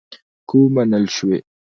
که 0.47 0.53
ومنل 0.63 1.05
شوې. 1.15 1.39